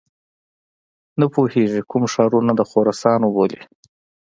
نه 1.19 1.25
پوهیږي 1.33 1.81
کوم 1.91 2.03
ښارونه 2.13 2.51
د 2.55 2.61
خراسان 2.69 3.19
وبولي. 3.23 3.61